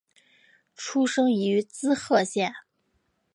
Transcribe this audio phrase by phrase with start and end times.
[0.73, 2.51] 出身于滋贺县。